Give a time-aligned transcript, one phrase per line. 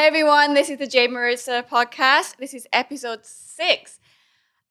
[0.00, 2.38] Hey everyone, this is the Jade Marrisa podcast.
[2.38, 4.00] This is episode six.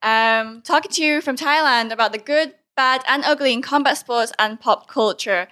[0.02, 4.31] Um, talking to you from Thailand about the good, bad, and ugly in combat sports
[4.39, 5.47] and pop culture.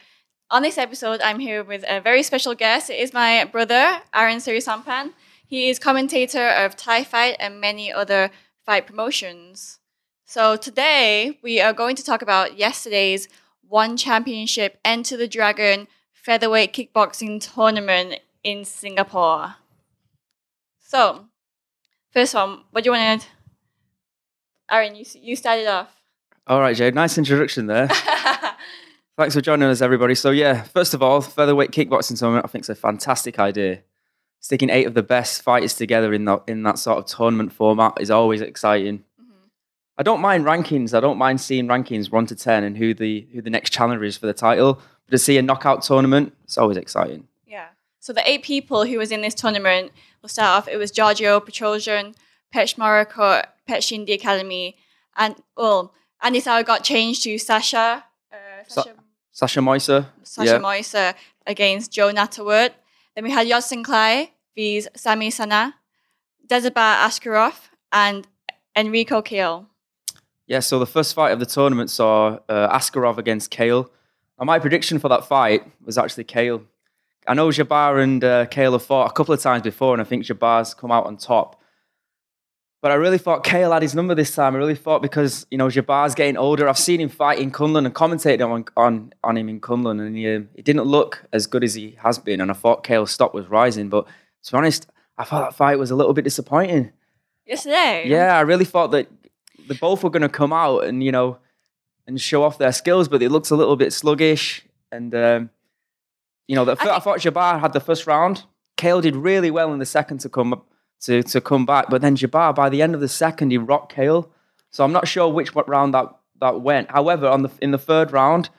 [0.50, 2.90] On this episode, I'm here with a very special guest.
[2.90, 5.14] It is my brother, Aaron Surisampan.
[5.46, 8.32] He is commentator of Thai Fight and many other
[8.66, 9.78] fight promotions.
[10.26, 13.28] So today we are going to talk about yesterday's
[13.62, 19.58] One Championship Enter the Dragon featherweight kickboxing tournament in Singapore.
[20.88, 21.26] So,
[22.14, 23.28] first one, what do you want to?
[23.28, 23.32] Add?
[24.72, 25.90] Aaron, you you started off.
[26.48, 26.96] All right, Jade.
[26.96, 27.90] Nice introduction there.
[29.18, 30.16] Thanks for joining us, everybody.
[30.16, 33.82] So, yeah, first of all, featherweight kickboxing tournament, I think it's a fantastic idea.
[34.40, 37.96] Sticking eight of the best fighters together in that in that sort of tournament format
[38.00, 39.00] is always exciting.
[39.22, 39.48] Mm-hmm.
[39.98, 40.94] I don't mind rankings.
[40.94, 44.06] I don't mind seeing rankings one to ten and who the who the next challenger
[44.06, 44.76] is for the title.
[45.06, 47.27] But to see a knockout tournament, it's always exciting.
[48.08, 50.70] So the eight people who was in this tournament, we'll start off.
[50.70, 52.16] It was Giorgio Petrosian,
[52.56, 54.78] Petchmorakot, Pech Shindi Academy,
[55.18, 58.06] and well, Andy Souwer got changed to Sasha.
[58.32, 58.96] Uh, Sa- Sasha,
[59.34, 60.58] Sasha Moisa, Sasha yeah.
[60.58, 62.72] Moisa against Joe Nattawut.
[63.14, 65.76] Then we had Yodsanklai vs Sami Sana,
[66.48, 67.56] Dezibar Askarov,
[67.92, 68.26] and
[68.74, 69.66] Enriko Kehl.
[70.46, 73.90] Yeah, so the first fight of the tournament saw uh, Askarov against Kehl.
[74.40, 76.64] Now, my prediction for that fight was actually Kehl.
[77.28, 80.06] I know Jabbar and uh, Kehl have fought a couple of times before, and I
[80.06, 81.62] think Jabbar's come out on top.
[82.82, 84.56] But I really thought Kehl had his number this time.
[84.56, 86.70] I really thought because you know Jabbar's getting older.
[86.70, 90.16] I've seen him fight in Kunlun and commentated on on, on him in Kunlun, and
[90.16, 92.40] he, um, he didn't look as good as he has been.
[92.40, 93.90] And I thought Kehl's stock was rising.
[93.90, 94.08] But
[94.44, 96.92] to be honest, I thought that fight was a little bit disappointing.
[97.46, 98.04] Yesterday.
[98.08, 99.10] Yeah, I really thought that
[99.68, 101.40] they both were going to come out and you know
[102.06, 104.64] and show off their skills, but it looks a little bit sluggish.
[104.92, 105.50] And um,
[106.48, 108.44] you know, the, I, think- thought Jabbar had the first round.
[108.78, 110.62] Kehl did really well in the second to come
[111.02, 113.94] to to come back, but then Jabbar by the end of the second he rocked
[113.96, 114.30] Kehl.
[114.70, 116.08] So I'm not sure which what round that
[116.40, 116.92] that went.
[116.92, 118.50] However, on the in the third round.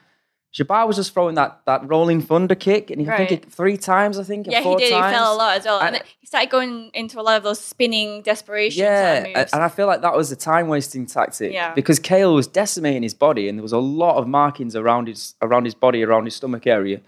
[0.51, 3.77] Jabbar was just throwing that, that rolling thunder kick, and he, I think it three
[3.77, 4.17] times.
[4.17, 4.91] I think, or Yeah, he did.
[4.91, 5.05] Times.
[5.13, 5.79] He fell a lot as well.
[5.79, 9.69] And, And- he started going into a lot of those spinning desperation Yeah, and I
[9.69, 11.53] feel like that was a time wasting tactic.
[11.53, 11.75] Yeah.
[11.75, 15.35] Because Kehl was decimating his body, and there was a lot of markings around his
[15.39, 17.01] around his body, around his stomach area.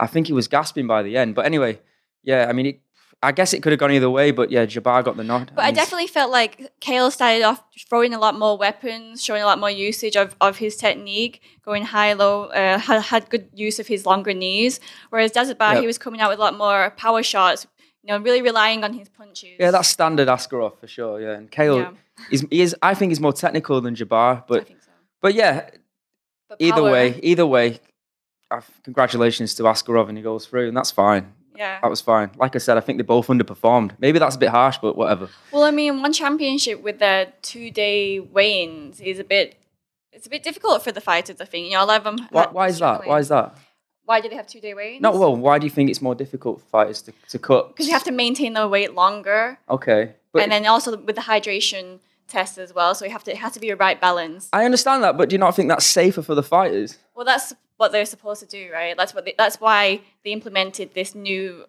[0.00, 1.34] I think he was gasping by the end.
[1.36, 1.80] But anyway,
[2.22, 2.80] yeah, I mean, it,
[3.22, 4.30] I guess it could have gone either way.
[4.30, 5.52] But yeah, Jabbar got the nod.
[5.54, 9.46] But I definitely felt like Kehl started off throwing a lot more weapons, showing a
[9.46, 13.78] lot more usage of, of his technique, going high low, uh, had, had good use
[13.78, 14.80] of his longer knees.
[15.10, 15.80] Whereas Bar, Yep.
[15.82, 17.66] he was coming out with a lot more power shots,
[18.02, 19.56] you know, really relying on his punches.
[19.58, 21.20] Yeah, that's standard Askarov for sure.
[21.20, 21.90] Yeah, and Kehl Yeah.
[22.30, 24.44] is he is I think he's more technical than Jabbar.
[24.48, 24.74] But so.
[25.20, 25.68] but yeah,
[26.48, 27.80] But either way, either way,
[28.84, 31.32] congratulations to Askarov, and he goes through, and that's fine.
[31.56, 31.78] Yeah.
[31.82, 32.30] That was fine.
[32.36, 33.92] Like I said, I think they both underperformed.
[33.98, 35.28] Maybe that's a bit harsh, but whatever.
[35.52, 39.56] Well, I mean, one championship with the two day weigh-ins is a bit.
[40.12, 41.66] It's a bit difficult for the fighters, I think.
[41.66, 42.26] You know, a lot of them.
[42.30, 43.06] Why, why is that?
[43.06, 43.56] Why is that?
[44.06, 45.02] Why do they have two day weigh-ins?
[45.02, 47.68] No, well, why do you think it's more difficult for fighters to, to cut?
[47.68, 51.22] because you have to maintain the weight longer, Okay, but and then also with the
[51.22, 52.94] hydration test as well.
[52.94, 54.48] So you have to it has to be a right balance.
[54.52, 55.18] I understand that.
[55.18, 56.96] But do you not think that's safer for the fighters?
[57.14, 58.94] Well, that's what they're supposed to do, right?
[58.96, 61.64] That's what they, that's why they implemented this new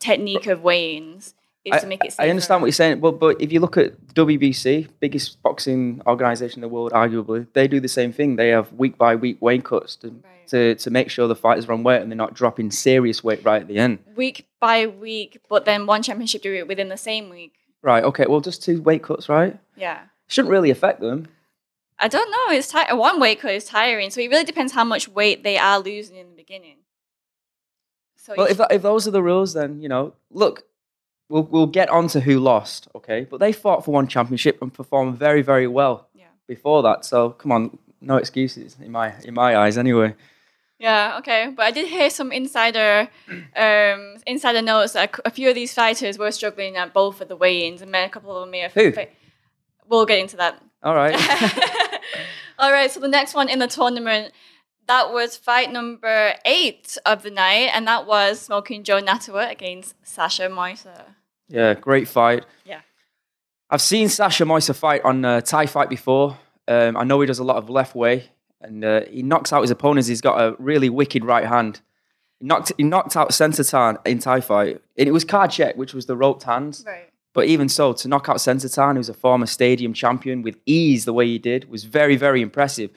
[0.00, 1.34] technique of weigh-ins
[1.64, 2.12] is I, to make it.
[2.12, 2.22] Safer.
[2.22, 6.58] I understand what you're saying, but but if you look at WBC, biggest boxing organization
[6.58, 8.34] in the world, arguably, they do the same thing.
[8.34, 10.48] They have week by week weight cuts to, Right.
[10.48, 13.44] to to make sure the fighters are on weight and they're not dropping serious weight
[13.44, 14.00] right at the end.
[14.16, 17.52] week by week, but then one championship do it within the same week.
[17.82, 18.02] Right.
[18.02, 18.26] Okay.
[18.28, 19.56] Well, just two weight cuts, right?
[19.76, 20.00] Yeah.
[20.26, 21.28] Shouldn't really affect them.
[21.98, 22.56] I don't know.
[22.56, 25.56] It's ti- one weight cut is tiring, so it really depends how much weight they
[25.56, 26.78] are losing in the beginning.
[28.16, 30.64] So Well, if that, if those are the rules, then you know, look,
[31.28, 33.26] we'll we'll get on to who lost, okay?
[33.28, 37.04] But they fought for one championship and performed very very well yeah, before that.
[37.04, 40.14] So come on, no excuses in my in my eyes, anyway.
[40.78, 41.52] yeah, okay.
[41.54, 43.08] But I did hear some insider,
[43.56, 47.36] um, insider notes that a few of these fighters were struggling at both of the
[47.36, 48.72] weigh-ins, and then a couple of them may have.
[48.74, 48.92] Who?
[49.88, 50.62] We'll get into that.
[50.82, 51.14] All right.
[52.58, 54.32] All right, so the next one in the tournament,
[54.86, 59.94] that was fight number eight of the night, and that was Smoking Joe Nattawut against
[60.02, 61.14] Sasha Moisa.
[61.48, 62.44] yeah, great fight.
[62.64, 62.80] Yeah.
[63.70, 66.36] I've seen Sasha Moisa fight on uh, Thai Fight before.
[66.68, 68.30] Um, I know he does a lot of left way,
[68.60, 70.08] and uh, he knocks out his opponents.
[70.08, 71.80] He's got a really wicked right hand.
[72.38, 75.94] He knocked he knocked out Sentatan in Thai Fight, and it was Kard Chuek, which
[75.94, 76.84] was the roped hands.
[76.86, 77.08] Right.
[77.34, 81.12] But even so, to knock out Sentatan, who's a former stadium champion, with ease the
[81.14, 82.90] way he did, was very, very impressive.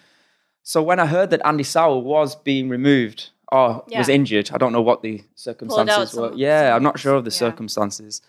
[0.62, 4.74] So when I heard that Andy Souwer was being removed or was injured, I don't
[4.74, 6.34] know what the circumstances were.
[6.36, 7.38] yeah, I'm not sure of the yeah.
[7.38, 8.22] circumstances.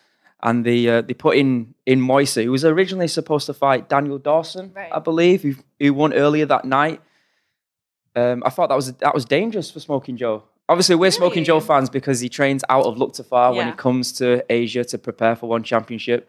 [0.42, 4.18] and they uh, they put in in Moisa, who was originally supposed to fight Daniel
[4.18, 4.92] Dawson, Right.
[4.92, 7.00] I believe, who, who won earlier that night.
[8.14, 10.44] Um, I thought that was that was dangerous for Smoking Joe.
[10.68, 13.72] Obviously, we're Smoking Joe fans because he trains out of Luktafar when Yeah.
[13.72, 16.28] he comes to Asia to prepare for one championship.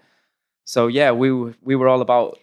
[0.63, 2.37] So yeah, we were, we were all about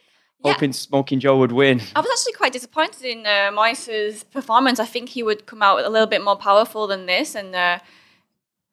[0.44, 0.52] Yeah.
[0.54, 1.80] hoping Smoking Joe would win.
[1.94, 4.80] I was actually quite disappointed in uh, Moise's performance.
[4.80, 7.78] I think he would come out a little bit more powerful than this, and uh,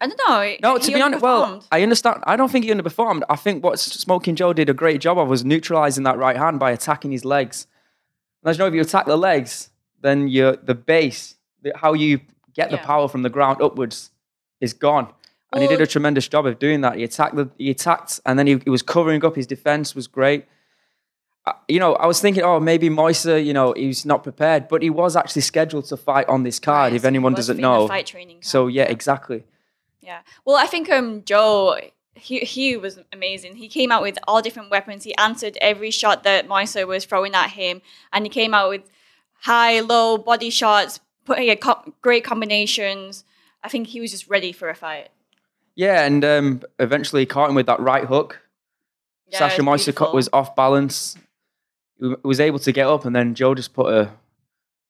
[0.01, 0.56] I don't know.
[0.63, 1.63] No, to be honest, well.
[1.71, 2.23] I understand.
[2.25, 3.21] I don't think he underperformed.
[3.29, 6.59] I think what Smoking Joe did a great job of was neutralizing that right hand
[6.59, 7.68] by attacking his legs.
[8.41, 9.69] And as you know, if you attack the legs,
[10.01, 12.21] then your the base, the, how you
[12.53, 12.86] get the Yeah.
[12.86, 14.12] power from the ground upwards,
[14.59, 15.07] is gone.
[15.53, 16.95] And he did a tremendous job of doing that.
[16.95, 19.36] He attacked the, he attacked, and then he, he was covering up.
[19.36, 20.45] His defense was great.
[21.45, 24.81] Uh, You know, I was thinking, oh, maybe Moisa, you know, he's not prepared, but
[24.81, 26.92] he was actually scheduled to fight on this card.
[26.92, 29.44] Right, if so anyone doesn't fit in the know, fight training so yeah, exactly.
[30.00, 30.19] Yeah.
[30.45, 31.77] Well, I think um Joe
[32.15, 33.56] he he was amazing.
[33.57, 35.04] He came out with all different weapons.
[35.04, 37.81] He answered every shot that Moisa was throwing at him,
[38.13, 38.83] and he came out with
[39.42, 43.23] high, low body shots, putting a co- great combinations.
[43.63, 45.09] I think he was just ready for a fight.
[45.75, 48.41] Yeah, and um, eventually caught him with that right hook.
[49.29, 51.15] Yeah, Sasha Moisa was off balance.
[52.00, 54.12] He was able to get up, and then Joe just put a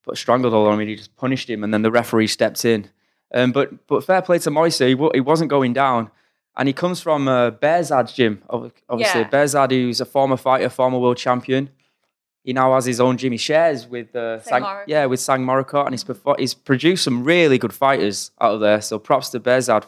[0.03, 0.79] put a stranglehold on him.
[0.79, 2.89] and He just punished him, and then the referee stepped in.
[3.33, 6.09] Um, but but fair play to Moisa, he, wa- he wasn't going down,
[6.57, 8.41] and he comes from uh, Bearzad's gym.
[8.49, 9.29] Obviously, Yeah.
[9.29, 11.69] Bearzad, who's a former fighter, former world champion.
[12.43, 15.85] He now has his own Jimmy shares with uh, Sang Sang, yeah with Sang Moricott,
[15.85, 18.81] and he's perfor- he's produced some really good fighters out of there.
[18.81, 19.85] So props to Bearzad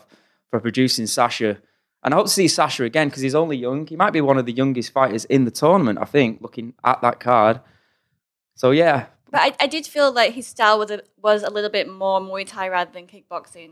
[0.52, 1.58] for producing Sasha.
[2.04, 3.88] And I hope to see Sasha again because he's only young.
[3.88, 7.02] He might be one of the youngest fighters in the tournament, I think, looking at
[7.02, 7.62] that card.
[8.56, 11.70] So yeah, But I, I did feel like his style was a, was a little
[11.72, 13.72] bit more Muay Thai rather than kickboxing.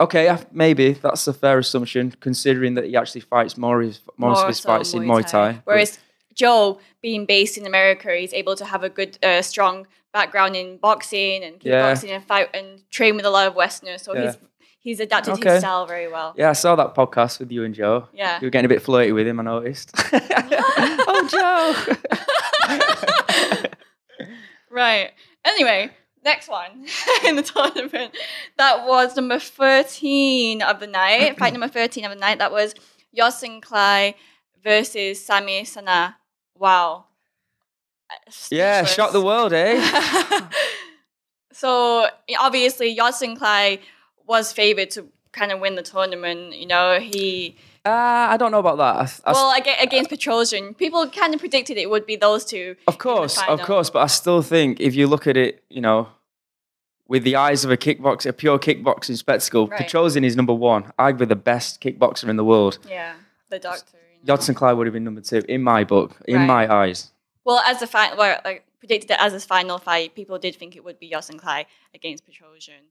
[0.00, 4.40] okay, maybe that's a fair assumption considering that he actually fights more of his, most
[4.42, 5.52] of his fights in Muay Thai.
[5.52, 5.98] but- Whereas
[6.36, 10.76] Joe, being based in America, he's able to have a good, uh, strong background in
[10.78, 11.92] boxing and Yeah.
[11.92, 14.02] kickboxing and fight and train with a lot of Westerners.
[14.02, 14.26] So Yeah.
[14.26, 14.36] he's
[14.78, 15.50] he's adapted Okay.
[15.54, 16.32] his style very well.
[16.38, 18.06] yeah, I saw that podcast with you and Joe.
[18.14, 18.38] Yeah.
[18.40, 19.90] You were getting a bit flirty with him, I noticed.
[20.12, 21.72] oh, Joe.
[24.70, 25.10] Right.
[25.44, 25.90] Anyway,
[26.24, 26.86] next one
[27.24, 28.16] in the tournament.
[28.58, 31.38] That was number 13 of the night.
[31.38, 32.38] Fight number 13 of the night.
[32.38, 32.74] That was
[33.16, 34.14] Yodsanklai
[34.62, 36.16] versus Sami Sana.
[36.58, 37.04] Wow.
[38.50, 38.94] yeah, Speechless.
[38.94, 39.80] shock the world, eh?
[41.52, 42.08] so
[42.38, 43.80] obviously Yodsanklai
[44.26, 46.56] was favored to kind of win the tournament.
[46.56, 49.20] You know, he Uh, I don't know about that.
[49.24, 52.76] I, I, well against Petrosian, people kind of predicted it would be those two.
[52.86, 56.08] Of course, of course, but I still think if you look at it, you know,
[57.08, 59.86] with the eyes of a kickboxer, a pure kickboxing spectacle, Right.
[59.86, 62.78] Petrosian is number one, arguably the best kickboxer in the world.
[62.88, 63.14] Yeah,
[63.48, 63.98] the doctor.
[64.26, 64.54] Know.
[64.54, 66.46] Clyde would have been number two in my book, in Right.
[66.46, 67.12] my eyes.
[67.44, 70.76] Well, as the final, well, like predicted it as his final fight, people did think
[70.76, 72.84] it would be Yodsanklai against Petrosian,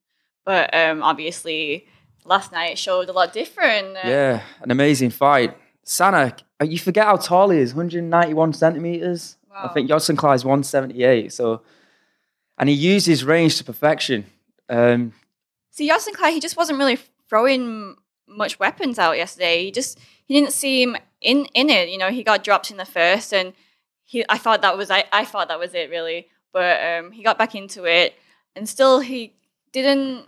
[0.46, 1.86] but um, obviously
[2.26, 3.96] last night showed a lot different.
[3.98, 5.56] Uh, Yeah, an amazing fight.
[5.84, 9.38] Sana, uh, you forget how tall he is, 191 centimeters.
[9.54, 9.72] I Wow.
[9.74, 11.32] think Yodsanklai is 178.
[11.32, 11.62] So,
[12.58, 14.26] and he used his range to perfection.
[14.70, 15.14] Um,
[15.70, 16.98] See, Yodsanklai, he just wasn't really
[17.30, 17.96] throwing
[18.28, 19.66] much weapons out yesterday.
[19.66, 21.89] He just he didn't seem in in it.
[21.89, 23.53] You know, he got dropped in the first, and
[24.03, 26.27] he I thought that was I, I thought that was it really.
[26.53, 28.13] But um, he got back into it,
[28.55, 29.34] and still he
[29.74, 30.25] didn't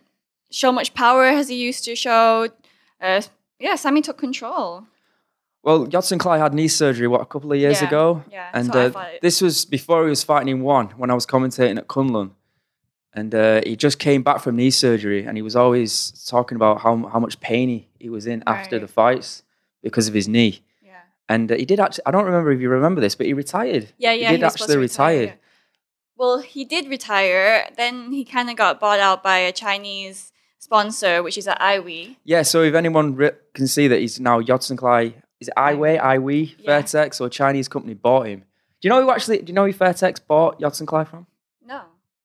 [0.52, 2.50] show much power as he used to show.
[3.00, 3.22] Uh,
[3.60, 4.86] yeah, Sammy took control.
[5.64, 8.24] Well, Yodsanklai had knee surgery, what, a couple of years Yeah, ago?
[8.32, 11.78] yeah, And uh, this was before he was fighting in one, when I was commentating
[11.78, 12.32] at Kunlun.
[13.14, 16.80] And uh, he just came back from knee surgery and he was always talking about
[16.82, 19.44] how, how much pain he, he was in after the fights
[19.82, 20.62] because of his knee.
[21.30, 23.92] And uh, he did actually, I don't remember if you remember this, but he retired.
[23.98, 25.40] Yeah, yeah, He did supposed actually retire.
[26.18, 27.70] Well, he did retire.
[27.78, 32.16] Then he kind of got bought out by a Chinese sponsor, which is at Iwi.
[32.24, 36.56] Yeah, so if anyone re- can see that he's now Yodsanklai, is it Iway, Iwi,
[36.58, 36.82] Yeah.
[36.82, 38.40] Fairtex, or a Chinese company bought him?
[38.82, 41.28] Do you know who actually, do you know who Fairtex bought Yodsanklai from?
[41.66, 41.82] No,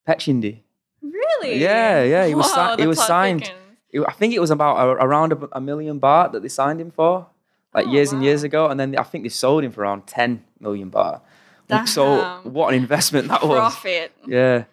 [0.09, 0.61] Petchyindee.
[1.03, 1.57] really?
[1.59, 3.53] Yeah, yeah, he was si- he was signed.
[3.91, 6.81] It- I think it was about a, around a, a million baht that they signed
[6.81, 7.27] him for,
[7.75, 10.07] like Oh, years and years ago, and then I think they sold him for around
[10.07, 11.21] ten million baht.
[11.69, 11.87] Damn.
[11.87, 13.57] So what an investment that was!
[13.59, 14.13] Profit.
[14.27, 14.65] Yeah,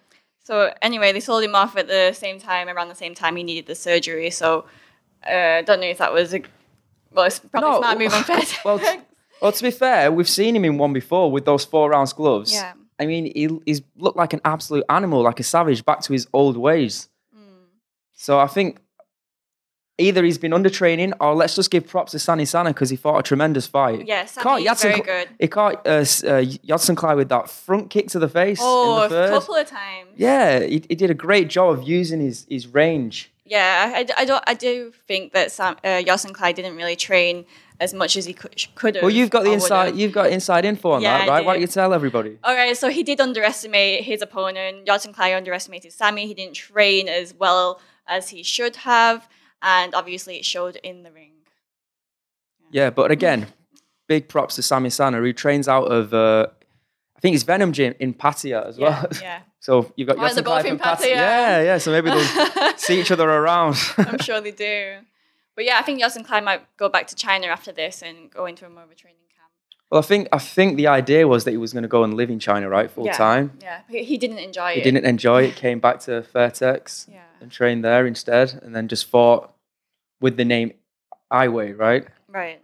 [0.42, 3.42] So anyway, they sold him off at the same time, around the same time he
[3.42, 4.30] needed the surgery.
[4.30, 4.64] So
[5.26, 6.42] uh, don't know if that was a
[7.12, 8.64] well, it's probably No, a smart move on Fairtex.
[8.64, 9.00] well, t-
[9.40, 12.52] well, to be fair, we've seen him in one before with those four rounds gloves.
[12.52, 12.72] Yeah.
[12.98, 16.28] I mean, he, he's looked like an absolute animal, like a savage, back to his
[16.34, 17.08] old ways.
[17.34, 17.40] Mm.
[18.12, 18.78] So I think
[20.00, 22.96] either he's been under training or let's just give props to Sami Sana because he
[22.96, 24.06] fought a tremendous fight.
[24.06, 25.28] Yes, Yeah, Sami is very Yadson- good.
[25.38, 28.58] He caught uh, uh, Clay with that front kick to the face.
[28.60, 29.30] Oh, a the third.
[29.30, 30.10] couple of times.
[30.16, 33.30] Yeah, he, he did a great job of using his, his range.
[33.44, 34.44] Yeah, I, I don't.
[34.46, 36.02] I do think that Sam, uh,
[36.32, 37.44] Clyde didn't really train
[37.80, 39.02] as much as he could have.
[39.02, 39.86] Well, you've got the inside.
[39.86, 39.98] would've.
[39.98, 41.44] You've got inside info on Yeah, that, right?
[41.44, 42.38] Why don't you tell everybody?
[42.44, 44.86] All right, so he did underestimate his opponent.
[44.86, 46.28] Yodsanklai underestimated Sammy.
[46.28, 49.28] He didn't train as well as he should have,
[49.62, 51.32] and obviously it showed in the ring.
[52.70, 53.46] Yeah, but again,
[54.08, 56.46] big props to Sami Sana, who trains out of, uh,
[57.16, 59.06] I think it's Venom Gym in Pattaya as Yeah, well.
[59.20, 59.40] yeah.
[59.60, 60.96] so you've got Oh, they're both in Pattaya.
[60.96, 61.08] Pattaya.
[61.16, 61.78] Yeah, yeah.
[61.78, 63.76] So maybe they'll see each other around.
[63.98, 64.98] I'm sure they do.
[65.56, 68.64] But yeah, I think Yodsanklai might go back to China after this and go into
[68.66, 69.16] a more of a training.
[69.90, 72.14] Well, I think I think the idea was that he was going to go and
[72.14, 73.12] live in China, right, full yeah.
[73.16, 73.58] time.
[73.60, 74.84] Yeah, he, he didn't enjoy He it.
[74.84, 75.56] He didn't enjoy it.
[75.56, 77.22] Came back to Fairtex Yeah.
[77.40, 79.52] and trained there instead, and then just fought
[80.20, 80.72] with the name
[81.32, 82.06] Iway, right?
[82.28, 82.60] Right.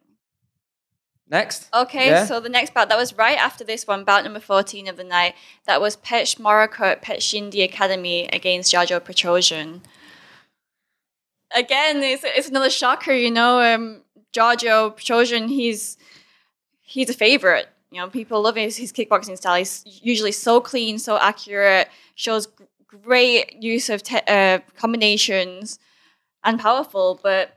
[1.29, 1.69] Next.
[1.75, 2.27] Okay, Yeah.
[2.27, 5.03] so the next bout that was right after this one, bout number fourteen of the
[5.03, 5.35] night.
[5.67, 9.81] That was Petchmorakot at Petchyindee Academy against Giorgio Petrosian.
[11.55, 13.61] Again, it's, it's another shocker, you know.
[13.61, 14.03] Um,
[14.33, 15.97] Giorgio Petrosian, he's
[16.87, 17.69] he's a favorite.
[17.91, 19.57] You know, people love his, his kickboxing style.
[19.59, 22.49] He's usually so clean, so accurate, shows
[22.87, 25.79] great use of te- uh, combinations,
[26.43, 27.21] and powerful.
[27.23, 27.57] But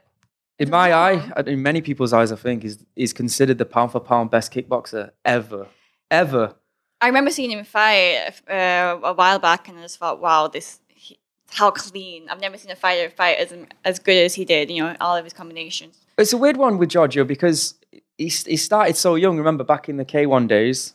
[0.58, 4.00] In my eye, in many people's eyes, I think is is considered the pound for
[4.00, 5.66] pound best kickboxer ever,
[6.10, 6.54] ever.
[7.00, 10.80] I remember seeing him fight uh, a while back, and I just thought, wow, this
[10.88, 11.18] he,
[11.50, 12.28] how clean.
[12.28, 14.70] I've never seen a fighter fight as as good as he did.
[14.70, 15.96] You know, all of his combinations.
[16.18, 17.74] It's a weird one with Giorgio because
[18.20, 19.38] he he started so young.
[19.38, 20.94] Remember back in the K1 days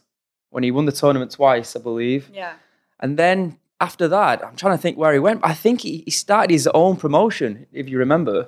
[0.51, 2.53] when he won the tournament twice, I believe, Yeah,
[2.99, 5.41] and then after that, I'm trying to think where he went.
[5.43, 8.47] I think he, he started his own promotion, if you remember,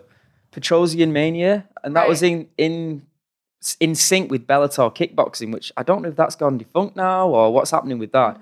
[0.52, 3.02] Petrosian Mania, and that was in in
[3.80, 7.52] in sync with Bellator kickboxing, which I don't know if that's gone defunct now or
[7.52, 8.40] what's happening with that.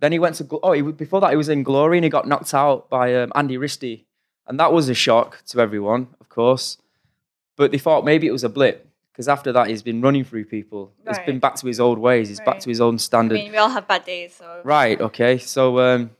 [0.00, 2.26] Then he went to oh, he, before that he was in Glory and he got
[2.26, 4.04] knocked out by um, Andy Ristie,
[4.46, 6.78] and that was a shock to everyone, of course.
[7.56, 8.87] But they thought maybe it was a blip
[9.18, 10.92] because after that he's been running through people.
[11.04, 12.28] He's been back to his old ways.
[12.28, 13.34] He's back to his own I standard.
[13.34, 15.00] mean, we all have bad days, so Right.
[15.00, 15.38] Okay.
[15.38, 16.10] So, um,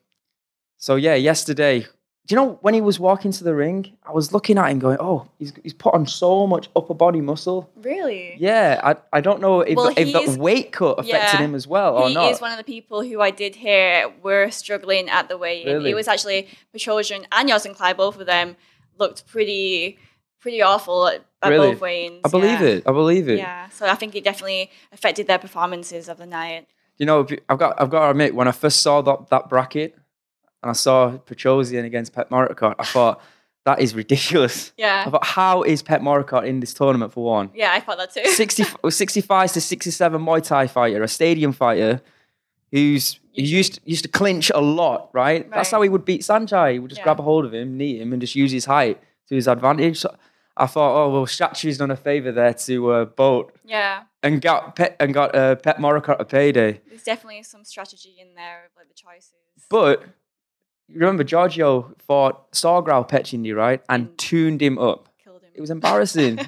[0.79, 4.33] so yeah, yesterday, do you know when he was walking to the ring, I was
[4.33, 8.35] looking at him going, "Oh, he's he's put on so much upper body muscle." really,
[8.37, 11.69] Yeah, I, I don't know if, Well, if that weight cut affected yeah, him as
[11.69, 12.33] well or he not.
[12.33, 15.73] is one of the people who I did hear were struggling at the weigh-in.
[15.73, 15.91] Really?
[15.93, 18.57] It was actually Petrosian and Yodsanklai, both of them
[18.99, 19.99] looked pretty
[20.41, 21.73] pretty awful at, at Really?
[21.73, 22.21] both weigh-ins.
[22.25, 22.67] I believe yeah.
[22.67, 22.83] it.
[22.87, 23.39] I believe it.
[23.39, 26.67] Yeah, so I think it definitely affected their performances of the night.
[26.99, 29.97] You know, I've got I've got to admit, when I first saw that that bracket
[30.63, 33.21] and I saw Petrosian against Petchmorakot, I thought
[33.65, 34.73] that is ridiculous.
[34.79, 35.05] Yeah.
[35.07, 37.51] I thought, how is Petchmorakot in this tournament for one?
[37.55, 38.25] yeah, I thought that too.
[38.29, 42.01] 60, 65 to 67 Muay Thai fighter, a stadium fighter
[42.73, 45.43] who's he used used to clinch a lot, right?
[45.43, 45.51] right?
[45.51, 46.73] That's how he would beat Saenchai.
[46.73, 47.05] He would just Yeah.
[47.05, 49.99] grab a hold of him, knee him, and just use his height to his advantage.
[49.99, 50.15] So
[50.59, 54.77] I thought, oh well, Statue's done a favour there to uh, Boat yeah, and got
[54.77, 56.81] Pet and got uh, Petchmorakot a payday.
[56.89, 59.33] there's definitely some strategy in there of like the choices.
[59.71, 60.03] But
[60.89, 63.83] you remember Giorgio fought Sawgrowl Petchyindee, right?
[63.89, 64.17] And Mm.
[64.17, 65.09] tuned him up.
[65.23, 65.51] killed him.
[65.55, 66.39] It was embarrassing.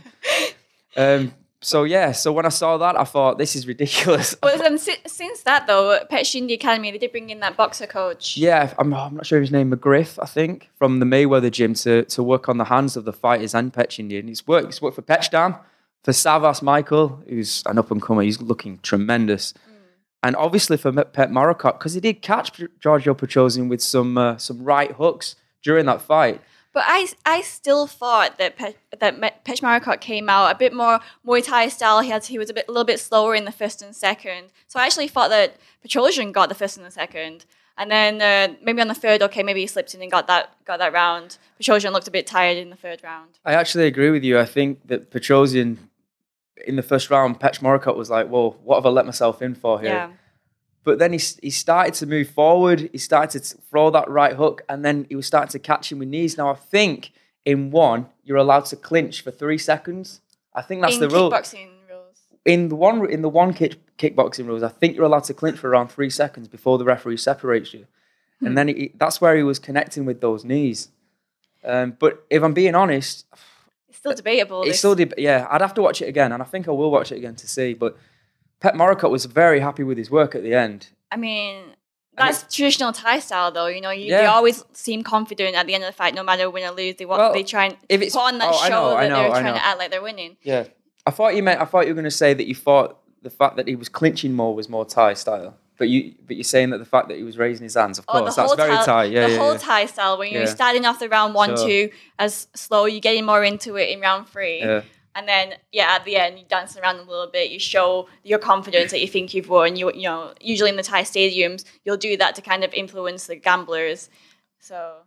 [0.96, 4.34] um, so yeah, so when I saw that, I thought this is ridiculous.
[4.66, 8.38] Um, si- since that though, Petchyindee Academy, they did bring in that boxer coach.
[8.38, 11.74] Yeah, I'm, I'm not sure if his name, McGriff, I think, from the Mayweather gym
[11.74, 14.26] to, to work on the hands of the fighters and Petchyindee.
[14.26, 15.60] He's worked, he's worked for Petchdam,
[16.02, 18.22] for Savvas Michael, who's an up and comer.
[18.22, 19.52] He's looking tremendous.
[20.22, 24.92] And obviously for Petchmorakot, because he did catch Giorgio Petrosian with some uh, some right
[24.92, 26.40] hooks during that fight.
[26.72, 31.44] But I, I still thought that Pe- that Morakot came out a bit more Muay
[31.44, 32.00] Thai style.
[32.00, 34.48] He had he was a bit a little bit slower in the first and second.
[34.68, 37.44] So I actually thought that Petrosian got the first and the second,
[37.76, 40.54] and then uh, maybe on the third, okay, maybe he slipped in and got that
[40.64, 41.38] got that round.
[41.60, 43.38] Petrosian looked a bit tired in the third round.
[43.44, 44.38] I actually agree with you.
[44.38, 45.78] I think that Petrosian
[46.66, 49.80] in the first round, Morakot was like, whoa, what have I let myself in for
[49.80, 49.90] here?
[49.90, 50.10] Yeah,
[50.82, 52.88] But then he, he started to move forward.
[52.92, 55.98] He started to throw that right hook, and then he was starting to catch him
[55.98, 56.38] with knees.
[56.38, 57.12] Now I think
[57.44, 60.20] in one you're allowed to clinch for three seconds.
[60.54, 61.30] I think that's in the rule.
[61.30, 62.16] kickboxing rules.
[62.44, 65.58] In the one in the one kick, kickboxing rules, I think you're allowed to clinch
[65.58, 67.86] for around three seconds before the referee separates you,
[68.40, 68.46] Hmm.
[68.46, 70.88] and then he, that's where he was connecting with those knees.
[71.62, 73.26] Um, but if I'm being honest,
[73.88, 74.62] It's still debatable.
[74.62, 75.46] it's this- still deb- yeah.
[75.50, 77.46] I'd have to watch it again, and I think I will watch it again to
[77.46, 77.74] see.
[77.74, 77.98] But
[78.60, 80.88] Petchmorakot was very happy with his work at the end.
[81.10, 81.62] I mean,
[82.16, 83.66] That's traditional Thai style, though.
[83.68, 84.20] You know, you, Yeah.
[84.22, 86.96] they always seem confident at the end of the fight, no matter win or lose.
[86.96, 88.96] They want, Well, they try and if it's- put on that oh, I show know,
[88.96, 89.52] I that know, they're I trying know.
[89.54, 90.36] to act like they're winning.
[90.42, 90.64] Yeah.
[91.06, 93.30] I thought you meant I thought you were going to say that you thought the
[93.30, 95.56] fact that he was clinching more was more Thai style.
[95.78, 98.04] But you but you're saying that the fact that he was raising his hands, of
[98.08, 99.04] Oh, course, that's very Thai- Thai.
[99.04, 99.58] Yeah, the yeah, whole yeah.
[99.58, 101.66] Thai style when you're starting off the round one, Sure.
[101.66, 104.60] two as slow, you're getting more into it in round three.
[105.14, 107.50] And then, yeah, at the end, you dance around a little bit.
[107.50, 109.76] You show your confidence that you think you've won.
[109.76, 113.26] You, you know, usually in the Thai stadiums, you'll do that to kind of influence
[113.26, 114.08] the gamblers.
[114.60, 114.98] So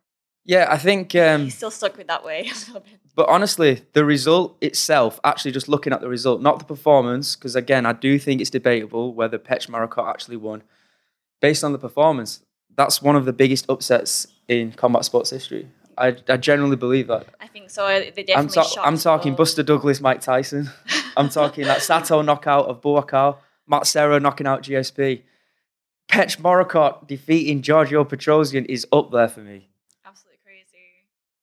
[0.43, 3.00] Yeah, I think um, still stuck with that way a little bit.
[3.15, 7.55] But honestly, the result itself, actually just looking at the result, not the performance, because
[7.55, 10.63] again, I do think it's debatable whether Petchmorakot actually won.
[11.39, 12.41] Based on the performance,
[12.75, 15.69] that's one of the biggest upsets in combat sports history.
[15.97, 17.27] I, I genuinely believe that.
[17.39, 17.88] I think so.
[17.88, 19.35] They definitely I'm, ta- I'm talking.
[19.35, 20.69] Buster Douglas, Mike Tyson.
[21.17, 25.21] I'm talking that Sato knockout of Buakaw, Matt Serra knocking out GSP.
[26.09, 29.69] Petchmorakot defeating Giorgio Petrosian is up there for me.
[30.05, 30.83] absolutely crazy.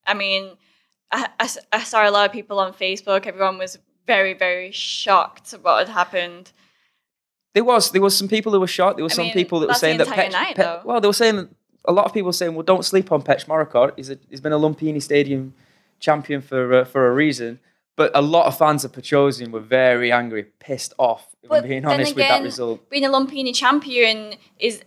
[0.07, 0.57] I mean,
[1.12, 3.26] I saw a lot of people on Facebook.
[3.26, 6.52] Everyone was very, very shocked at what had happened.
[7.52, 8.97] There was there was some people who were shocked.
[8.99, 11.09] There were I some mean, people that were saying that Pech, night, Pe- well, they
[11.09, 11.49] were saying that
[11.85, 13.43] a lot of people saying, well, don't sleep on Pech.
[13.97, 15.55] He's a, he's been a Lumpini Stadium
[15.99, 17.61] champion for uh, for a reason.
[17.97, 21.35] But a lot of fans of Petrosian were very angry, pissed off.
[21.43, 22.89] If I'm being honest with that result.
[22.89, 24.83] Being a Lumpini champion is,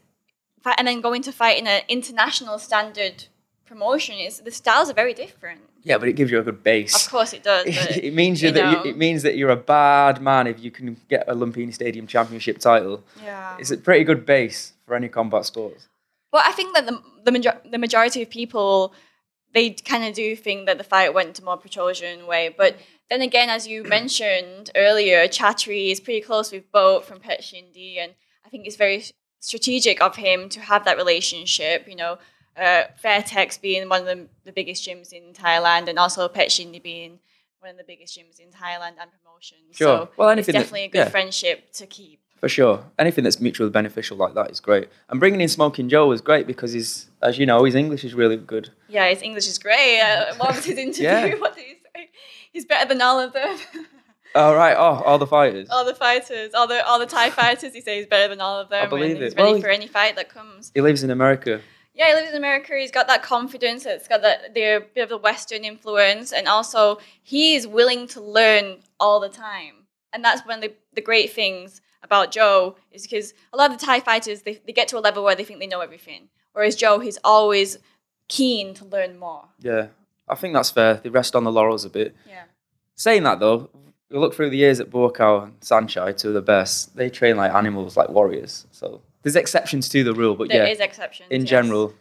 [0.65, 3.25] and then going to fight in an international standard
[3.65, 5.61] promotion is the styles are very different.
[5.83, 7.05] Yeah, but it gives you a good base.
[7.05, 7.65] Of course, it does.
[7.65, 10.59] But, it means you you that you, it means that you're a bad man if
[10.63, 13.03] you can get a Lumpini Stadium championship title.
[13.23, 13.57] yeah.
[13.59, 15.87] It's a pretty good base for any combat sports.
[16.33, 18.93] Well, I think that the the, major- the majority of people
[19.53, 22.75] they kind of do think that the fight went to more Petrosian way, but
[23.11, 28.13] then again, as you mentioned earlier, Chatri is pretty close with Boat from Petchyindee, and
[28.43, 29.03] I think it's very
[29.39, 31.87] strategic of him to have that relationship.
[31.87, 32.17] You know,
[32.57, 37.19] uh, Fairtex being one of the, the biggest gyms in Thailand, and also Petchyindee being
[37.59, 39.61] one of the biggest gyms in Thailand and promotions.
[39.77, 40.07] Sure.
[40.07, 41.09] So Well, it's anything that- definitely a good yeah.
[41.09, 42.21] friendship to keep.
[42.43, 42.83] For sure.
[42.99, 44.89] Anything that's mutually beneficial like that is great.
[45.07, 48.13] And bringing in Smoking Joe was great because he's, as you know, his English is
[48.13, 48.69] really good.
[48.89, 50.01] Yeah, his English is great.
[50.01, 51.03] Uh, what was his interview?
[51.05, 51.35] Yeah.
[51.39, 52.09] What did he say?
[52.51, 53.57] He's better than all of them.
[54.35, 54.75] Oh, right.
[54.75, 55.69] Oh, all the fighters.
[55.69, 57.71] all the fighters, all the all the Thai fighters.
[57.71, 58.83] He says he's better than all of them.
[58.83, 59.37] I believe he's it.
[59.37, 60.71] ready Well, for any fight that comes.
[60.73, 61.61] He lives in America.
[61.93, 62.73] Yeah, he lives in America.
[62.75, 63.85] He's got that confidence.
[63.85, 68.21] It's got that the bit of the Western influence, and also he is willing to
[68.21, 69.85] learn all the time.
[70.11, 73.79] And that's one of the, the great things about Joe is because a lot of
[73.79, 76.29] the Thai fighters they, they get to a level where they think they know everything,
[76.51, 77.79] whereas Joe he's always
[78.27, 79.45] keen to learn more.
[79.59, 79.87] Yeah.
[80.27, 80.95] I think that's fair.
[80.95, 82.15] They rest on the laurels a bit.
[82.27, 82.43] Yeah.
[82.95, 83.69] Saying that, though,
[84.09, 87.35] you look through the years at Buakaw and Saenchai, two of the best, they train
[87.35, 88.65] like animals, like warriors.
[88.71, 90.71] So there's exceptions to the rule, but There yeah.
[90.71, 91.49] is exceptions in yes.
[91.49, 91.93] general.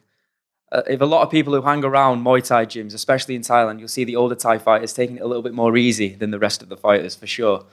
[0.70, 3.78] Uh, if a lot of people who hang around Muay Thai gyms, especially in Thailand,
[3.78, 6.38] you'll see the older Thai fighters taking it a little bit more easy than the
[6.38, 7.64] rest of the fighters, for sure.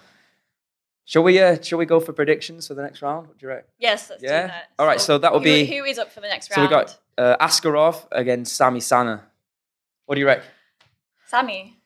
[1.09, 1.39] Shall we?
[1.39, 3.27] Uh, shall we go for predictions for the next round?
[3.27, 3.65] What do you reckon?
[3.79, 4.43] Yes, let's Yeah?
[4.43, 4.69] do that.
[4.77, 6.57] All right, so that will be- who is up for the next round.
[6.57, 9.23] So we got uh, Askarov against Sami Sana.
[10.05, 10.45] What do you reckon?
[11.25, 11.77] Sammy.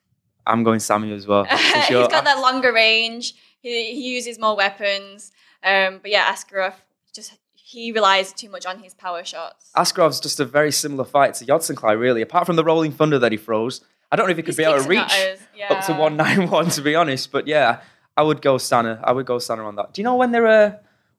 [0.45, 1.45] I'm going Sami as well.
[1.87, 2.01] Sure.
[2.01, 3.33] He's got that longer range.
[3.61, 5.31] He, he uses more weapons.
[5.63, 6.73] Um, but yeah, Askarov
[7.15, 9.71] just he relies too much on his power shots.
[9.77, 12.21] Askarov's just a very similar fight to Yodsanklai, really.
[12.21, 13.79] Apart from the rolling thunder that he throws,
[14.11, 15.71] I don't know if he could His be able to kicks are not reach as-
[15.71, 17.79] up to 191 to be honest but yeah
[18.17, 18.99] i would go Sana.
[19.03, 20.71] i would go Sana on that do you know when they're uh,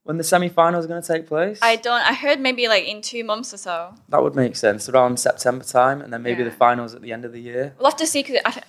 [0.04, 2.02] when the semi-finals are going to take place I don't.
[2.02, 3.94] I heard maybe like in two months or so.
[4.10, 6.50] that would make sense around september time and then maybe Yeah.
[6.50, 8.62] the finals at the end of the year We'll have to see because I,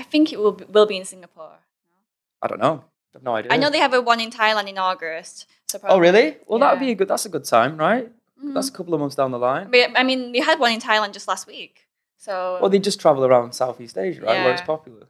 [0.00, 1.56] I think it will be, will be in Singapore.
[2.42, 4.68] i don't know i have no idea I know they have a one in Thailand
[4.68, 5.46] in August.
[5.70, 8.06] So oh really well that'd be a good that's a good time right
[8.42, 8.54] Mhm.
[8.54, 10.80] that's a couple of months down the line But, I mean, they had one in
[10.80, 11.74] Thailand just last week.
[12.26, 15.04] So well they just travel around southeast asia right where it's popular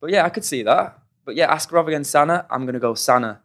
[0.00, 0.88] but yeah i could see that
[1.24, 3.40] but yeah askarov against sana i'm going to go sana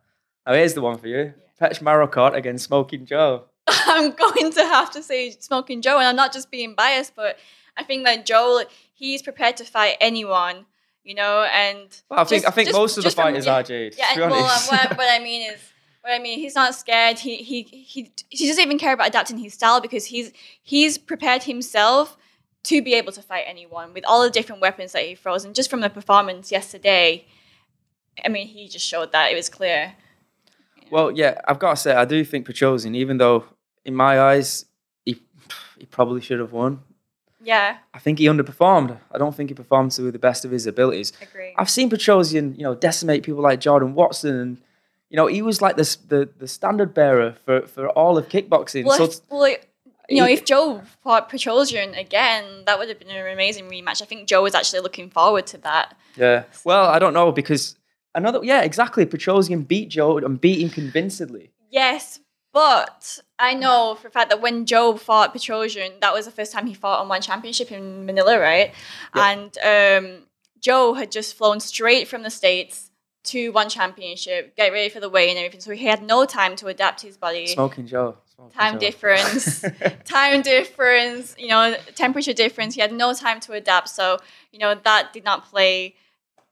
[0.45, 3.43] now here's the one for you Petchmorakot against Smoking Joe.
[3.67, 7.37] I'm going to have to say Smoking Joe, and I'm not just being biased, but
[7.75, 8.61] I think that Joe,
[8.93, 10.65] he's prepared to fight anyone,
[11.03, 13.25] you know, and Well, I think just- I think just- most of the just from-
[13.25, 13.95] fighters yeah, are Jade.
[13.97, 15.59] Yeah, and, well, um, what, what I mean is,
[16.01, 17.19] what I mean, he's not scared.
[17.19, 20.31] He he he he doesn't even care about adapting his style because he's
[20.63, 22.15] he's prepared himself
[22.63, 25.53] to be able to fight anyone with all the different weapons that he throws, and
[25.53, 27.25] just from the performance yesterday,
[28.23, 29.93] I mean, he just showed that it was clear.
[30.91, 33.45] well, yeah, I've got to say, I do think Petrosian, even though
[33.85, 34.65] in my eyes
[35.05, 35.21] he
[35.77, 36.81] he probably should have won.
[37.41, 38.97] Yeah, I think he underperformed.
[39.11, 41.13] I don't think he performed to the best of his abilities.
[41.21, 41.53] agree.
[41.57, 44.57] I've seen Petrosian, you know, decimate people like Jordan Watson and
[45.09, 48.83] You know, he was like the the, the standard bearer for, for all of kickboxing.
[48.85, 49.55] Well, so if, well,
[50.09, 54.01] you know, if Joe fought Petrosian again, that would have been an amazing rematch.
[54.01, 55.95] I think Joe was actually looking forward to that.
[56.17, 56.43] yeah.
[56.65, 57.77] Well, I don't know because
[58.15, 59.05] another yeah, exactly.
[59.05, 61.51] Petrosian beat Joe and beat him convincingly.
[61.69, 62.19] Yes,
[62.51, 66.51] but I know for a fact that when Joe fought Petrosian, that was the first
[66.51, 68.73] time he fought on one championship in Manila, right?
[69.15, 69.31] Yeah.
[69.31, 69.57] And
[70.05, 70.23] um,
[70.59, 72.89] Joe had just flown straight from the States
[73.25, 75.61] to one championship, get ready for the weigh and everything.
[75.61, 77.47] So he had no time to adapt his body.
[77.47, 78.17] Smoking Joe.
[78.33, 78.79] Smoking Time Joe.
[78.79, 79.65] difference.
[80.05, 82.73] time difference, you know, temperature difference.
[82.73, 83.89] He had no time to adapt.
[83.89, 84.17] So,
[84.51, 85.95] you know, that did not play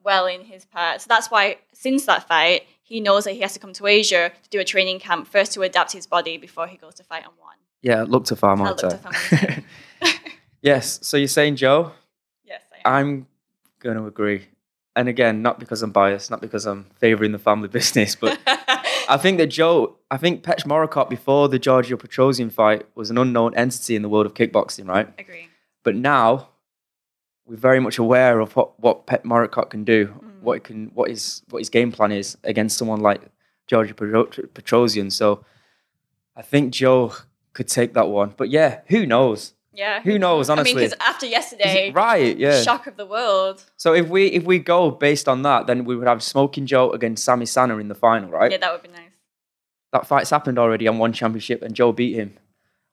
[0.03, 1.01] well in his part.
[1.01, 4.31] So that's why, since that fight, he knows that he has to come to Asia
[4.43, 7.25] to do a training camp first to adapt his body before he goes to fight
[7.25, 7.55] on one.
[7.81, 9.13] yeah, look to far more look to time.
[9.13, 10.09] Far
[10.61, 10.99] yes.
[11.01, 11.91] So you're saying Joe?
[12.45, 12.95] yes, I am.
[12.95, 13.27] I'm
[13.79, 14.47] going to agree.
[14.95, 19.17] And again, not because I'm biased, not because I'm favouring the family business, but I
[19.17, 23.95] think that Joe, I think Petchmorakot before the Giorgio Petrosian fight was an unknown entity
[23.95, 25.07] in the world of kickboxing, right?
[25.19, 25.49] Agree.
[25.83, 26.49] But now
[27.47, 30.41] we're very much aware of what, what Petchmorakot can do, Mm.
[30.41, 33.21] what it can, what his what his game plan is against someone like
[33.69, 35.11] Petro- Petrosian.
[35.11, 35.43] So
[36.35, 37.13] I think Joe
[37.53, 38.33] could take that one.
[38.37, 39.53] But yeah, who knows?
[39.73, 40.01] Yeah.
[40.01, 40.49] Who knows?
[40.49, 42.35] I mean, Honestly, because after yesterday, right?
[42.37, 42.61] Yeah.
[42.61, 43.63] shock of the world.
[43.77, 46.91] So if we if we go based on that, then we would have Smoking Joe
[46.91, 48.51] against Sami Sana in the final, right?
[48.51, 49.11] Yeah, that would be nice.
[49.93, 52.37] That fight's happened already on one championship, and Joe beat him.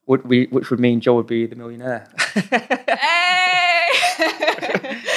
[0.06, 2.08] Would we, which would mean Joe would be the millionaire.
[2.34, 3.60] Hey!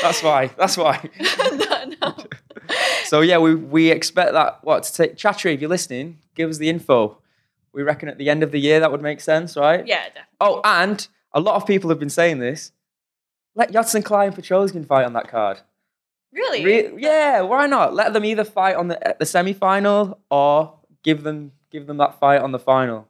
[0.01, 0.47] That's why.
[0.57, 1.09] That's why.
[1.51, 2.15] no, no.
[3.05, 4.63] So yeah, we we expect that.
[4.63, 5.15] What to take?
[5.15, 7.17] Chatri, if you're listening, give us the info.
[7.73, 9.85] We reckon at the end of the year that would make sense, right?
[9.85, 10.25] Yeah, definitely.
[10.41, 12.71] Oh, and a lot of people have been saying this.
[13.55, 15.59] Let Yodsanklai Petrosian fight on that card.
[16.33, 16.63] really?
[16.65, 17.93] Re- yeah, why not?
[17.93, 22.19] Let them either fight on the the semi final or give them give them that
[22.19, 23.07] fight on the final.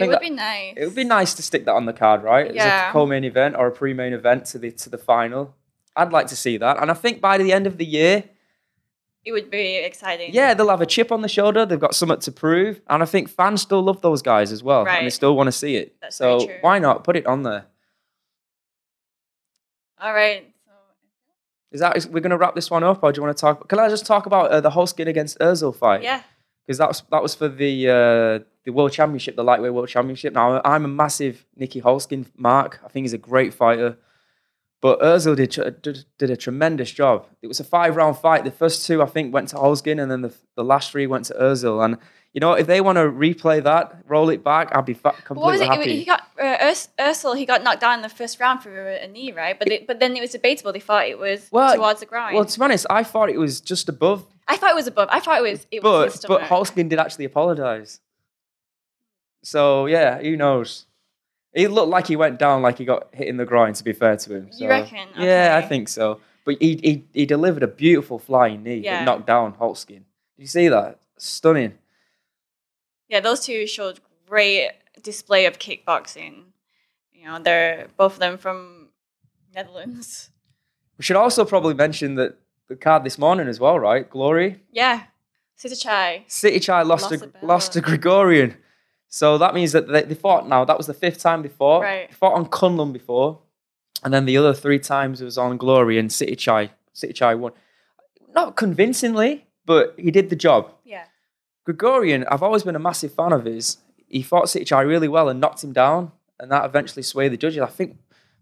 [0.00, 0.74] I It would be nice.
[0.76, 2.48] it would be nice to stick that on the card, right?
[2.48, 2.88] As Yeah.
[2.88, 5.54] a co-main event or a pre-main event to the to the final.
[5.94, 8.24] I'd like to see that, and I think by the end of the year,
[9.24, 10.32] It would be exciting.
[10.32, 11.66] yeah, they'll have a chip on the shoulder.
[11.66, 14.86] They've got something to prove, and I think fans still love those guys as well,
[14.88, 15.94] and they still want to see it.
[16.00, 17.66] That's so why not put it on there?
[20.00, 20.48] All right.
[21.70, 23.40] Is that is, we're going to wrap this one up, or do you want to
[23.40, 23.68] talk?
[23.68, 26.02] Can I just talk about uh, the Holzken against Eersel fight?
[26.02, 26.22] yeah.
[26.66, 30.32] Because that was that was for the uh, the world championship, the lightweight world championship.
[30.32, 32.80] Now I'm a massive Nieky Holzken mark.
[32.84, 33.96] I think he's a great fighter,
[34.80, 37.26] but Eersel did, did did a tremendous job.
[37.42, 38.44] It was a five round fight.
[38.44, 41.24] The first two I think went to Holzken, and then the the last three went
[41.26, 41.84] to Eersel.
[41.84, 41.98] And
[42.32, 45.36] you know if they want to replay that, roll it back, I'd be fa- But
[45.36, 45.96] what was completely happy.
[45.98, 46.22] He got
[46.62, 47.34] Urs- Eersel.
[47.36, 49.58] He got knocked down in the first round for a, knee, right?
[49.58, 50.72] But it, but then it was debatable.
[50.72, 52.34] They thought it was Well, towards the groin.
[52.34, 55.08] well, to be honest, I thought it was just above, I thought it was above.
[55.10, 55.66] I thought it was.
[55.70, 56.68] It was but but stomach.
[56.74, 58.00] Holzken did actually apologise.
[59.42, 60.86] So yeah, who knows?
[61.52, 63.74] It looked like he went down like he got hit in the groin.
[63.74, 65.08] To be fair to him, You So, reckon?
[65.18, 66.20] Yeah, I think so.
[66.44, 68.98] But he he, he delivered a beautiful flying knee Yeah.
[69.00, 70.02] that knocked down Holzken.
[70.36, 70.98] Did you see that?
[71.18, 71.74] Stunning.
[73.08, 74.70] yeah, those two showed great
[75.02, 76.44] display of kickboxing.
[77.22, 78.88] You know, they're both of them from
[79.54, 80.30] Netherlands.
[80.98, 82.36] We should also probably mention that
[82.68, 84.08] the card this morning as well, right?
[84.10, 84.60] Glory.
[84.72, 85.04] Yeah,
[85.56, 86.24] Sitthichai.
[86.26, 88.56] City Chai lost, Lost to, lost to Grigorian.
[89.08, 90.64] So that means that they, they fought now.
[90.64, 91.82] That was the fifth time before.
[91.82, 92.08] Right.
[92.10, 93.38] They fought on Kunlun before.
[94.02, 96.70] And then the other three times it was on Glory and Sitthichai.
[96.92, 97.52] City Chai won.
[98.34, 100.72] Not convincingly, but he did the job.
[100.84, 101.04] Yeah.
[101.68, 103.76] Grigorian, I've always been a massive fan of his.
[104.08, 106.10] He fought Sitthichai really well and knocked him down.
[106.40, 107.60] And that eventually swayed the judges.
[107.60, 107.98] I think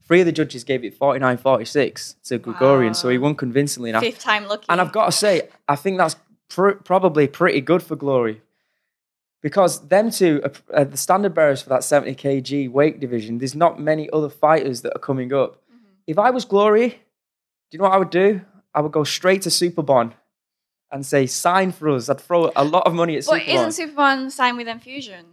[0.07, 2.94] three of the judges gave it 49 46 to Grigorian.
[2.96, 3.90] So he won convincingly.
[3.90, 4.66] And I Fifth time lucky.
[4.68, 6.16] and I've got to say, I think that's
[6.48, 8.40] pr- probably pretty good for Glory.
[9.42, 13.38] Because them two are, are the standard bearers for that 70 kg weight division.
[13.38, 15.55] There's not many other fighters that are coming up.
[15.72, 15.79] Mhm.
[16.07, 16.96] If I was Glory, do
[17.72, 18.42] you know what I would do?
[18.74, 20.12] I would go straight to Superbon
[20.92, 22.09] and say, sign for us.
[22.11, 23.66] I'd throw a lot of money at But Superbon.
[23.68, 25.24] isn't Superbon signed with Enfusion?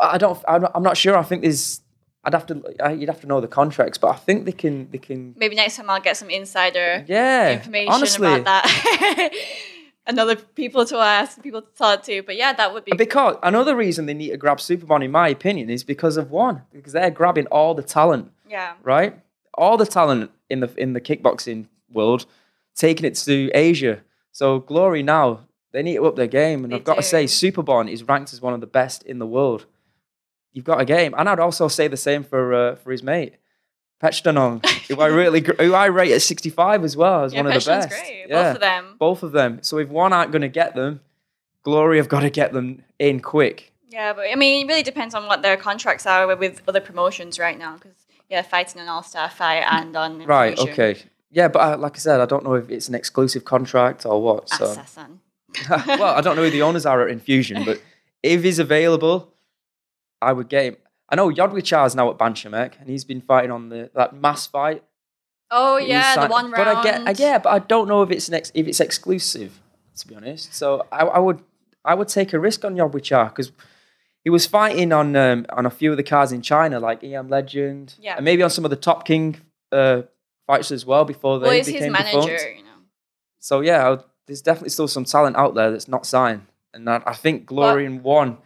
[0.00, 1.16] I, don't, I'm not, sure.
[1.16, 1.80] I think there's,
[2.24, 4.90] I'd have to, I- you'd have to know the contracts, but I think they can,
[4.90, 7.52] they can, Maybe next time I'll get some insider yeah.
[7.52, 9.32] information honestly, about that.
[10.06, 12.22] Another people to ask, people to talk to.
[12.22, 12.92] But yeah, that would be.
[12.96, 16.62] Because another reason they need to grab Superbon, in my opinion, is because of one,
[16.72, 18.72] because they're grabbing all the talent, yeah.
[18.82, 19.20] right?
[19.52, 22.24] All the talent in the in the kickboxing world,
[22.74, 24.00] taking it to Asia.
[24.32, 25.40] So Glory now
[25.78, 27.28] they need to up their game, and They I've got to say, do.
[27.28, 29.66] Superbon is ranked as one of the best in the world.
[30.52, 33.36] You've got a game, and I'd also say the same for uh, for his mate.
[34.02, 37.62] Pechtanong, who I really, who I rate at 65 as well, as Yeah, one of
[37.64, 37.90] the best.
[37.90, 38.26] great.
[38.28, 38.96] Yeah Both of them.
[38.98, 39.58] both of them.
[39.62, 41.00] So if one aren't going to get them,
[41.62, 43.72] Glory have got to get them in quick.
[43.88, 47.38] Yeah, but I mean, it really depends on what their contracts are with, other promotions
[47.38, 47.74] right now.
[47.74, 50.58] Because yeah, fighting an All Star fight and on Right.
[50.58, 50.96] Okay.
[51.30, 54.20] Yeah, but I, like I said, I don't know if it's an exclusive contract or
[54.20, 54.48] what.
[54.48, 55.20] So, Assassin.
[55.70, 57.80] well, I don't know who the owners are at Enfusion, but
[58.22, 59.32] if he's available,
[60.20, 60.76] I would get him.
[61.08, 64.46] I know Yodwicha is now at Banchamek, and he's been fighting on the that mass
[64.46, 64.82] fight.
[65.50, 66.56] Oh yeah, the one round.
[66.56, 68.80] But I get, I, yeah, but I don't know if it's an ex, if it's
[68.80, 69.60] exclusive.
[69.96, 71.42] To be honest, so I, I would
[71.84, 73.50] I would take a risk on Yodwicha because
[74.22, 77.28] he was fighting on um, on a few of the cards in China, like EM
[77.28, 78.16] Legend, Yeah.
[78.16, 79.40] and maybe on some of the Top King
[79.72, 80.02] uh,
[80.46, 82.56] fights as well before they Well, it's his manager, defunct.
[82.58, 82.70] you know.
[83.40, 86.88] So yeah, I would- there's definitely still some talent out there that's not signed, and
[86.88, 88.38] I, I think Glory and One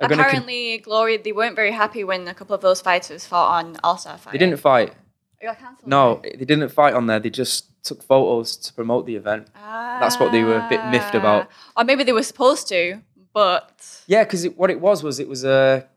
[0.00, 0.24] are going to.
[0.24, 3.98] Apparently, Glory they weren't very happy when a couple of those fighters fought on All
[3.98, 4.32] Star fight.
[4.32, 4.94] They didn't fight.
[5.40, 5.88] Cancelled.
[5.88, 7.18] No, they didn't fight on there.
[7.18, 9.48] They just took photos to promote the event.
[9.54, 11.48] That's what they were a bit miffed about.
[11.50, 11.80] Ah.
[11.80, 13.00] Or maybe they were supposed to,
[13.32, 15.88] but Yeah, because what it was was it was a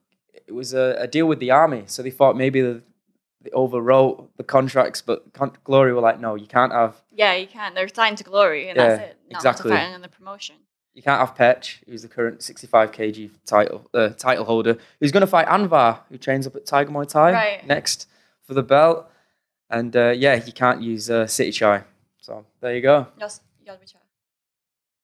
[0.47, 1.83] it was a, a deal with the army.
[1.85, 2.81] So they thought maybe the,
[3.45, 7.47] they overwrote the contracts, but Con- Glory were like, no, you can't have yeah, you
[7.47, 7.73] can't.
[7.75, 9.17] They're signed to Glory, and Yeah, that's it.
[9.31, 9.71] Not exactly.
[9.71, 10.55] To fight in the promotion.
[10.93, 15.21] you can't have Petch, who's the current 65 kg title uh, title holder, who's going
[15.21, 17.67] to fight Anvar, who trains up at Tiger Muay Thai Right.
[17.67, 18.07] next
[18.43, 19.09] for the belt.
[19.69, 21.83] And uh, yeah, you can't use uh, Sitthichai.
[22.21, 23.07] So there you go.
[23.19, 23.41] Yes.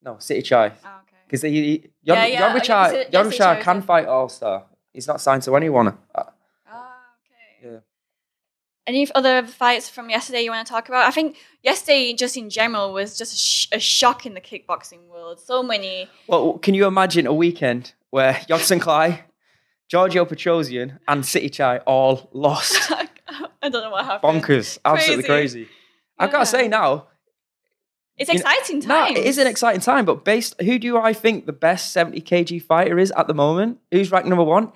[0.04, 0.72] No, Sitthichai.
[0.84, 1.18] Oh, okay.
[1.28, 4.66] Because Yod- Yeah, yeah, Yodwicha- okay, so- yeah, Yodwicha City can fight All Star.
[4.94, 5.88] He's not signed to anyone.
[5.90, 6.24] Uh,
[6.68, 7.72] Ah, okay.
[7.74, 7.80] Yeah.
[8.88, 11.06] Any other fights from yesterday you want to talk about?
[11.08, 15.08] I think yesterday, just in general, was just a, sh- a shock in the kickboxing
[15.08, 15.40] world.
[15.40, 16.10] So many.
[16.28, 19.20] Well, can you imagine a weekend where Yodsanklai,
[19.88, 22.92] Giorgio Petrosian, and Sitthichai all lost?
[23.62, 24.44] I don't know what happened.
[24.44, 24.80] Bonkers.
[24.84, 25.60] Absolutely Crazy.
[25.66, 25.72] crazy.
[26.18, 27.08] I've got to say now,
[28.18, 31.54] It's exciting no, it is an exciting time, but based, who do I think the
[31.54, 33.80] best 70 kg fighter is at the moment?
[33.92, 34.72] Who's ranked number one?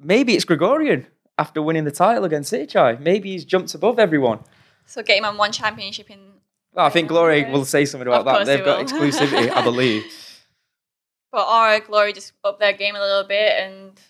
[0.00, 1.06] Maybe it's Gregorian
[1.38, 3.00] after winning the title against Sitthichai.
[3.00, 4.40] Maybe he's jumped above everyone.
[4.84, 6.18] So get him on one championship in.
[6.74, 8.46] Well, I think Glory will say something about that.
[8.46, 10.04] They've got exclusivity, I believe.
[11.30, 14.00] But our Glory just up their game a little bit and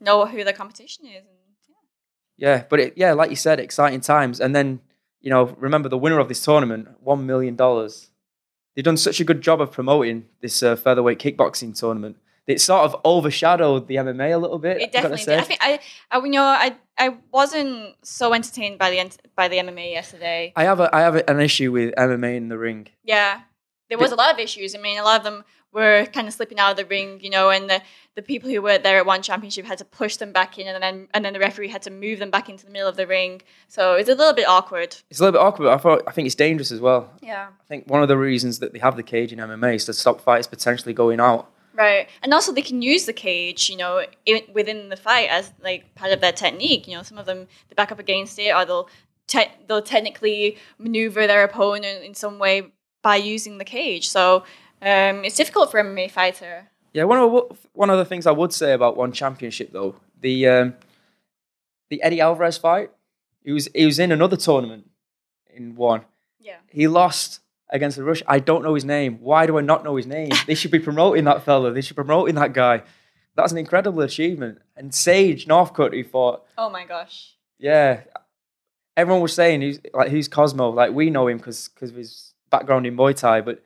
[0.00, 1.16] know who the competition is.
[1.16, 1.26] And
[1.68, 2.48] yeah.
[2.48, 4.40] Yeah, but it, yeah, like you said, exciting times.
[4.40, 4.80] And then,
[5.20, 7.56] you know, remember the winner of this tournament, $1 million.
[7.56, 12.16] They've done such a good job of promoting this uh, featherweight kickboxing tournament.
[12.48, 14.80] It sort of overshadowed the MMA a little bit.
[14.80, 15.38] It definitely did.
[15.38, 15.80] I think I,
[16.10, 20.54] I, you know, I, I wasn't so entertained by the by the MMA yesterday.
[20.56, 22.88] I have a, I have a, an issue with MMA in the ring.
[23.04, 23.42] Yeah,
[23.90, 24.74] there was a lot of issues.
[24.74, 27.28] I mean, a lot of them were kind of slipping out of the ring, you
[27.30, 27.82] know, and the,
[28.14, 30.82] the people who were there at one championship had to push them back in, and
[30.82, 33.06] then and then the referee had to move them back into the middle of the
[33.06, 33.42] ring.
[33.68, 34.96] So it's a little bit awkward.
[35.10, 35.66] It's a little bit awkward.
[35.66, 37.12] But I thought I think it's dangerous as well.
[37.22, 37.48] Yeah.
[37.48, 39.92] I think one of the reasons that they have the cage in MMA is to
[39.92, 41.50] stop fights potentially going out.
[41.78, 45.52] Right, and also they can use the cage, you know, in, within the fight as
[45.62, 46.88] like part of their technique.
[46.88, 48.88] You know, some of them they back up against it, or they'll
[49.28, 54.08] te- they'll technically maneuver their opponent in some way by using the cage.
[54.08, 54.38] So
[54.82, 56.68] um, it's difficult for a MMA fighter.
[56.92, 59.94] Yeah, one of the- one of the things I would say about one championship though,
[60.20, 60.74] the um,
[61.90, 62.90] the Eddie Alvarez fight,
[63.44, 64.90] he was he was in another tournament
[65.54, 66.02] in one.
[66.40, 66.56] Yeah.
[66.70, 67.38] He lost
[67.70, 68.22] against the Rush.
[68.26, 69.18] I don't know his name.
[69.20, 70.30] Why do I not know his name?
[70.46, 71.72] they should be promoting that fella.
[71.72, 72.82] They should be promoting that guy.
[73.36, 74.58] That's an incredible achievement.
[74.76, 77.34] And Sage Northcutt, who fought, Oh my gosh.
[77.58, 78.00] yeah,
[78.96, 80.70] everyone was saying he's like who's Cosmo.
[80.70, 83.62] Like we know him because because of his background in Muay Thai, but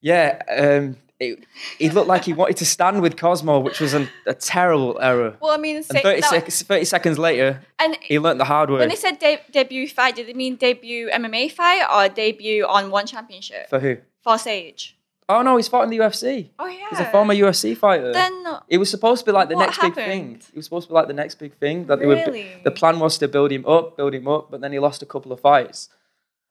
[0.00, 1.44] yeah, um, it,
[1.78, 5.36] he looked like he wanted to stand with Cosmo, which was an, a terrible error.
[5.40, 8.70] Well, I mean, say, 30, that- sec- 30 seconds later, and he learnt the hard
[8.70, 8.78] way.
[8.80, 12.90] when they said de- debut fight, did it mean debut MMA fight or debut on
[12.90, 13.96] one championship For who?
[14.22, 14.96] for Sage?
[15.28, 16.50] Oh no, he's fought in the UFC.
[16.58, 16.88] Oh yeah.
[16.90, 18.12] He's a former UFC fighter.
[18.12, 20.24] Then it was supposed to be like the next big thing.
[20.32, 20.46] happened?
[20.52, 22.16] It was supposed to be like the next big thing that they were.
[22.16, 22.48] Really?
[22.64, 25.06] The plan was to build him up, build him up, but then he lost a
[25.06, 25.88] couple of fights,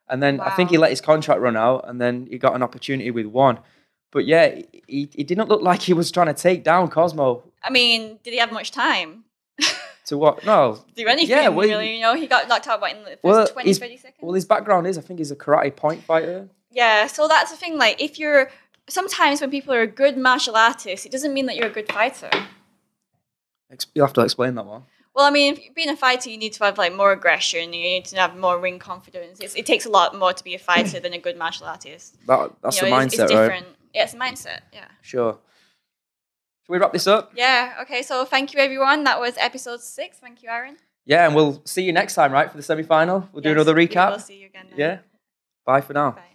[0.09, 2.63] and then I think he let his contract run out, and then he got an
[2.63, 3.59] opportunity with one.
[4.11, 7.43] But yeah, he, he didn't look like he was trying to take down Cosmo.
[7.63, 9.25] I mean, did he have much time?
[10.05, 10.43] To what?
[10.45, 10.83] No.
[10.95, 11.95] Do anything Yeah, well, really?
[11.95, 14.17] You know, he got knocked out what, in the first Well, 20, 30 seconds.
[14.19, 16.49] Well, his background is I think he's a karate point fighter.
[16.71, 17.77] Yeah, so that's the thing.
[17.77, 18.49] Like, if you're
[18.89, 21.91] sometimes when people are a good martial artist, it doesn't mean that you're a good
[21.91, 22.31] fighter.
[23.93, 24.83] You'll have to explain that one.
[25.13, 27.73] Well, I mean, being a fighter, you need to have like more aggression.
[27.73, 29.39] You need to have more ring confidence.
[29.39, 32.17] It's, it takes a lot more to be a fighter than a good martial artist.
[32.27, 33.41] That that's you know, the it's, mindset, it's right?
[33.41, 33.65] different.
[33.67, 34.61] Yeah, a mindset.
[34.73, 34.85] Yeah.
[35.01, 35.33] Sure.
[36.63, 37.33] Should we wrap this up?
[37.35, 37.79] Yeah.
[37.81, 38.01] Okay.
[38.01, 39.03] So thank you, everyone.
[39.03, 40.17] That was episode six.
[40.17, 40.77] Thank you, Aaron.
[41.05, 43.27] Yeah, and we'll see you next time, right, for the semi final.
[43.33, 44.09] We'll do another recap.
[44.11, 44.67] We'll see you again.
[44.69, 44.79] Then.
[44.79, 44.97] Yeah.
[45.65, 46.11] Bye for now.
[46.11, 46.31] Bye.